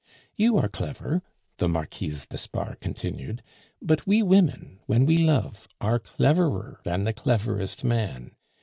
[0.35, 1.21] "You are clever,"
[1.57, 3.43] the Marquise d'Espard continued;
[3.83, 8.31] "but we women, when we love, are cleverer than the cleverest man.